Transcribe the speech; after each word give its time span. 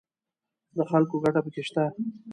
د 0.77 0.79
خلکو 0.91 1.15
ګټه 1.23 1.39
پکې 1.45 1.63
شته 1.67 1.83